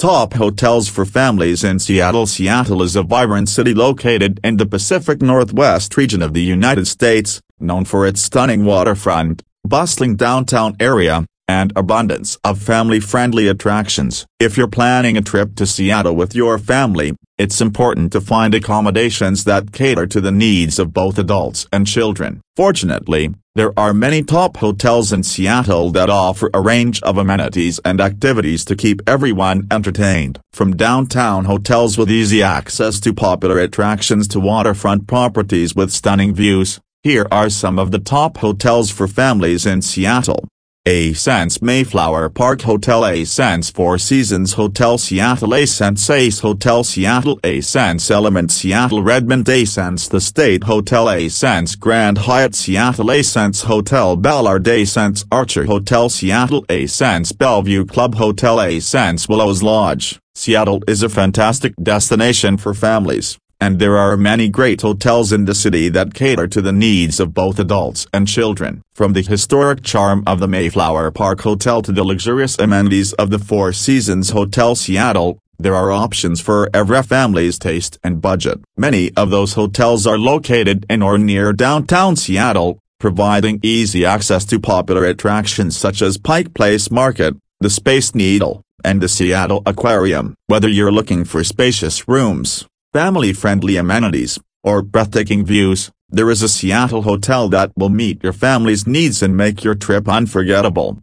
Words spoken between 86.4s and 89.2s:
Place Market, the Space Needle, and the